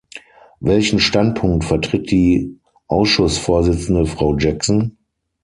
Welchen 0.61 0.99
Standpunkt 0.99 1.63
vertritt 1.63 2.09
die 2.09 2.57
Ausschussvorsitzende, 2.87 4.07
Frau 4.07 4.35
Jackson? 4.35 4.97